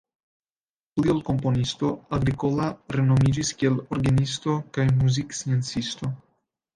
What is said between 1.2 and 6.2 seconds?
komponisto Agricola renomiĝis kiel orgenisto kaj muziksciencisto.